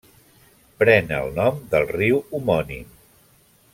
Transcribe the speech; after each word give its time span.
Pren 0.83 1.13
el 1.17 1.29
nom 1.35 1.61
del 1.75 1.87
riu 1.93 2.19
homònim. 2.39 2.89